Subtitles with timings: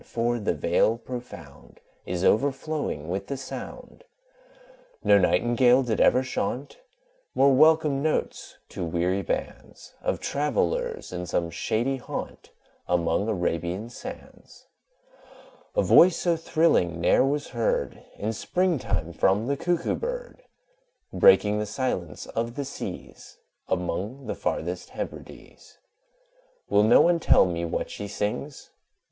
[0.03, 4.03] for the Vale profound Is overflowing with the sound.
[5.03, 6.79] No Nightingale did ever chaunt
[7.35, 12.49] More welcome notes to weary bands Of travellers in some shady haunt,
[12.87, 14.65] Among Arabian sands:
[15.75, 20.41] A voice so thrilling ne'er was heard In spring time from the Cuckoo bird,
[21.13, 23.37] Breaking the silence of the seas
[23.67, 25.77] Among the farthest Hebrides.
[26.69, 28.71] Will no one tell me what she sings?